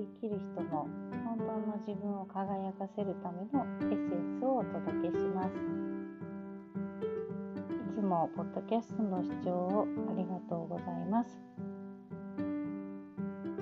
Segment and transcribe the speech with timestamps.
[0.00, 0.88] 生きる人の
[1.24, 5.48] 本当の自分を輝かせるためのエッセンスをお届けします。
[7.92, 11.38] いつもポッドキャストの視聴をありがとうございます。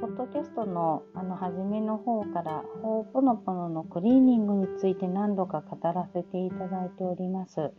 [0.00, 7.72] ポッドキャストのあの初めの方からホーポノポノのクリーニングについて何度か語らせていただいております。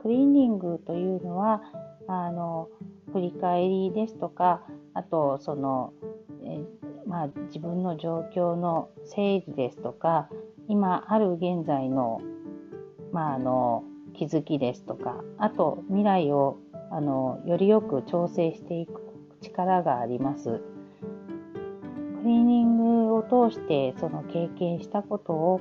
[0.00, 1.62] クリーニングというのは
[2.08, 2.68] あの
[3.12, 4.62] 振り返りですとか
[4.94, 5.92] あとその
[7.06, 10.28] まあ、自分の状況の整理ですとか
[10.68, 12.20] 今ある現在の,、
[13.12, 16.58] まあ、あの気づきですとかあと未来を
[16.90, 19.00] あのよりよく調整していく
[19.40, 20.60] 力があります。
[22.24, 25.60] クリーニングを通してその経験したことを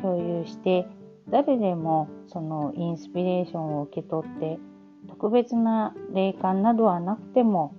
[0.00, 0.86] 共有して
[1.28, 4.60] 誰でもそのインスピレーションを受け取って
[5.08, 7.74] 特別な霊感などはなくても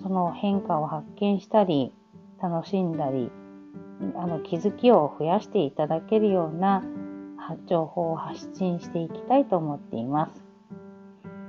[0.00, 1.92] その変化を発見したり
[2.42, 3.30] 楽しんだり
[4.16, 6.82] あの気づきを増やしていただけるような
[7.68, 10.44] 情報を発信していきたいと思っています。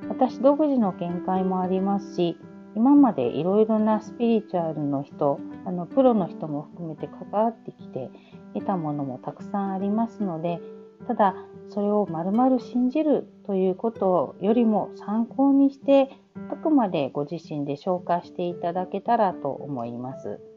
[0.09, 2.38] 私独自の見解もありますし
[2.75, 8.09] 今までいろいろなスピリチュアルの人あのプロの人も含めて関わってきて
[8.53, 10.59] 得たものもたくさんありますので
[11.08, 11.36] ただ
[11.69, 16.09] それをまるまる信じるということよりも参考にして
[16.52, 20.53] あくまでご自身で消化していただけたらと思います。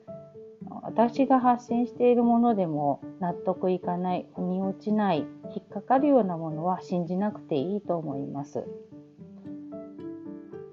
[0.86, 8.64] 私が発信しているものでも納得いかない、腑に落ちない、引っかかるようなものは信じなくていいと思います。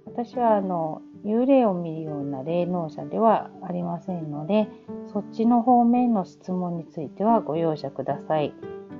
[0.06, 4.67] 私はあの幽霊を見るような霊能者ではありませんので、
[5.11, 8.53] そっちの方面の質問についてはご容赦ください。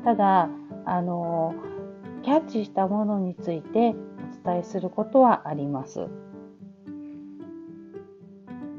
[0.04, 0.50] ただ、
[0.86, 1.54] あの
[2.24, 3.94] キャッチしたものについて
[4.44, 6.08] お伝えすることはあります。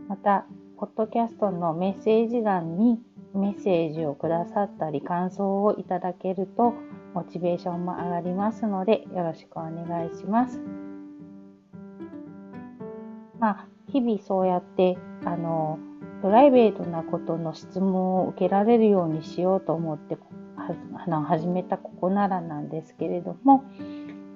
[0.09, 0.47] また、
[0.84, 3.00] ポッドキャストのメッセージ欄に
[3.33, 6.75] メッセージをくださったり感想をいただけると
[7.15, 10.61] モチベーションも上がりますのでよろしくお願いします。
[13.39, 15.78] まあ、日々そうやってあの
[16.21, 20.19] プライベートなことの質問を受けられるようにしようと思って
[20.59, 23.65] あの始めたここならなんですけれども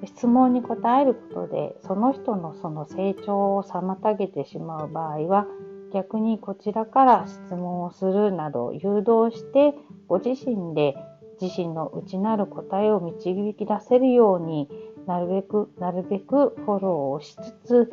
[0.07, 5.47] 質問に答えることでその人のその成長を妨げてしまう場合は
[5.93, 9.75] 逆にこちらから質問をするなど誘導して
[10.07, 10.97] ご自身で
[11.41, 14.69] 自身の内なる答えを導き出せるように
[15.07, 17.93] なるべくなるべくフォローをしつつ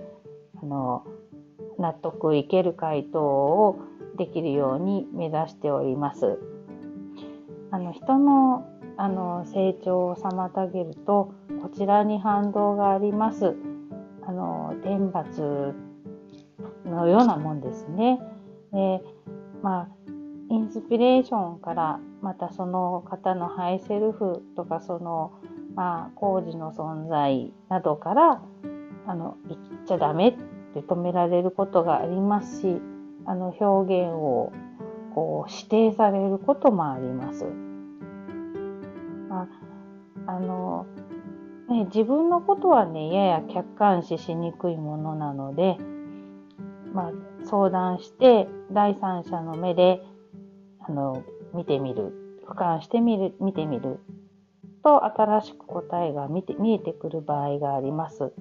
[0.61, 1.05] あの
[1.77, 3.79] 納得いける回答を
[4.17, 6.39] できるように目指しております。
[7.71, 8.65] あの人の
[8.97, 13.55] あの成長を妨げるとこちらに反動があります。
[14.25, 15.75] あの天罰
[17.05, 18.19] のようなもんですね。
[18.71, 19.01] で
[19.61, 19.87] まあ
[20.49, 25.31] インスピレーションからまたその方のハイセルフとかその
[25.75, 28.41] まあ工事の存在などから
[29.07, 30.33] あの生きちゃダメっ
[30.73, 32.81] て止められることがありますし
[33.25, 34.51] あの表現を
[35.13, 37.45] こう指定されることもあります。
[39.29, 39.47] ま
[40.27, 40.87] ああの
[41.69, 45.77] ね、自分のことはねやや客観視しにくいものなので
[46.95, 47.11] まあ、
[47.45, 50.01] 相談して第三者の目で
[50.79, 51.23] あの
[51.53, 52.13] 見てみる
[52.47, 53.99] 俯瞰してみる見てみる
[54.81, 58.31] と新しく答えが見て見えてくる場合があります。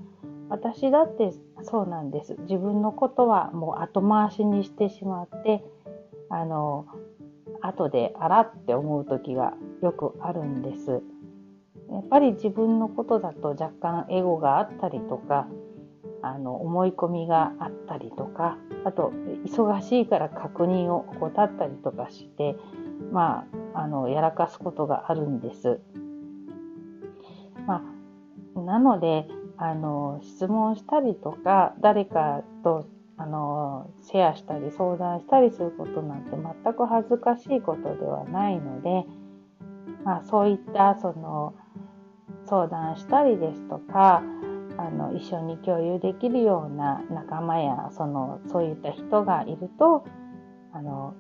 [0.51, 1.33] 私だって
[1.63, 2.37] そうなんです。
[2.43, 5.65] 自分のことはもう後回しにしてしまって
[6.29, 6.87] あの
[7.61, 11.03] 後であらって思う時がよくあるんです。
[11.91, 15.49] やっぱり自分のことだと若干エゴがあったりとか
[16.27, 19.13] あの思い込みがあったりとかあと
[19.47, 22.57] 忙しいから確認を怠ったりとかして
[23.13, 25.81] まああのやらかすことがあるんです。
[27.67, 27.83] ま
[28.57, 29.27] あ、なので
[29.57, 32.87] あの質問したりとか誰かと
[33.17, 39.05] あのシェアしたり相談したりすることなんて全く恥ずかしいことではないので、
[40.05, 41.55] まあ、そういったその
[42.47, 44.23] 相談したりですとか
[44.87, 50.05] あの一緒に共有できるような仲間やそのそういった人がいると
[50.73, 51.15] あの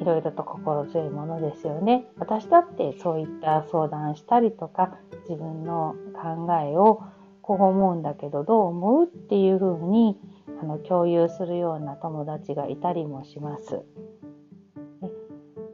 [0.00, 2.06] いろいろと心強いものですよね。
[2.18, 4.98] 私だってそういった相談したりとか
[5.28, 7.02] 自分の考えを
[7.42, 10.18] こう思うんだけどどう思うっていうふうに
[10.60, 13.82] あの共有するような友達がいたりもします。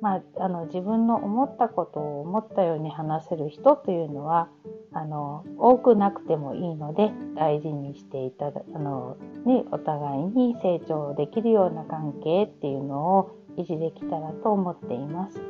[0.01, 4.49] まあ、あの自分の思ったことを思ったように話せる人というのは
[4.93, 9.17] あの多くなくてもいいので大事にしていただあの、
[9.47, 15.41] ね、お互いに成長できるような関係っていうのを維持できたらと思っています。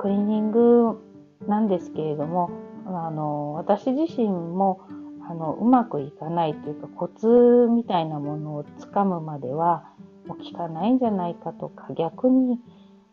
[0.00, 0.98] クリーニング
[1.46, 2.50] なんですけれども、
[2.86, 4.80] あの、私自身も、
[5.28, 7.26] あの、うまくいかないというか、コツ
[7.70, 9.84] みたいなものをつかむまでは、
[10.26, 12.58] もう効かないんじゃないかとか、逆に、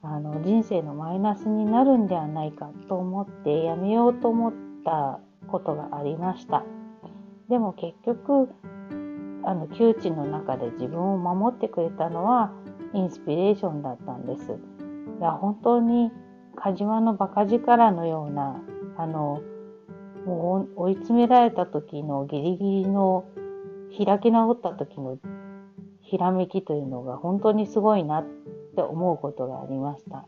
[0.10, 4.54] あの、人生のマイナスになるんではないかと思ってやめようと思っ
[4.86, 6.64] たことがありました。
[7.50, 8.50] でも結局、
[9.44, 12.54] あの、窮地の中で自分を守ってくれたのは、
[12.94, 14.58] インスピレーションだったんです。
[15.20, 16.12] いや、本当に、
[16.56, 18.62] カジマのバカ力のような、
[18.98, 19.42] あの、
[20.26, 23.26] もう追い詰められた時のギリギリの
[24.06, 25.18] 開き直った時の
[26.02, 28.26] ひらめきというのが本当にすごいなっ
[28.78, 30.28] って思うことがありました。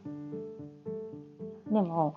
[1.71, 2.15] でも、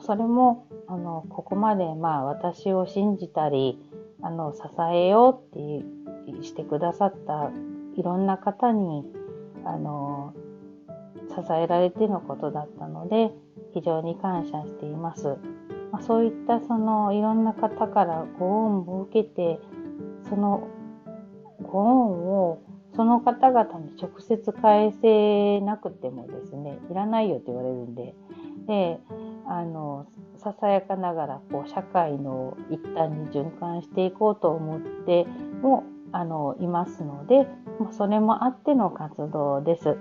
[0.00, 3.80] それも、あの、ここまでまあ私を信じたり、
[4.22, 4.60] あの、支
[4.92, 7.50] えようってしてくださった
[7.96, 9.04] いろんな方に、
[9.64, 10.34] あの、
[11.30, 13.32] 支えられてのことだったので、
[13.74, 15.36] 非常に感謝しています。
[15.90, 19.58] まあ、そういったそのいろんな方からご恩を受けて、
[20.28, 20.68] その
[21.60, 22.58] ご恩を
[22.96, 28.14] その方々に直接返せなくてもですね、いらないよって言われるんで、
[28.66, 28.98] で、
[29.46, 30.06] あの、
[30.38, 35.26] ささやかながらこう社会の一端に循環していこうと思って
[35.62, 37.46] もあのいますので、
[37.92, 39.96] それもあっての活動です。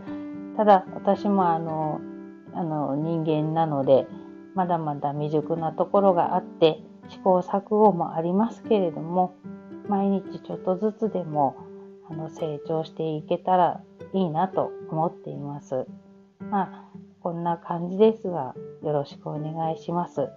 [0.56, 2.00] ただ私もあの
[2.54, 4.08] あの人間なので
[4.54, 9.36] まだまだ未熟なところがあって試行錯誤もありますけれども
[9.90, 11.58] 毎日ちょっとずつでも
[12.10, 13.82] あの成長していけたら
[14.14, 15.86] いいなと思っています。
[16.40, 16.86] まあ
[17.22, 20.30] こんな感じですがよろしくお願いします。